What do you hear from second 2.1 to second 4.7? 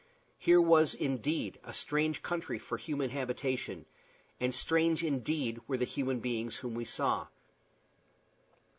country for a human habitation; and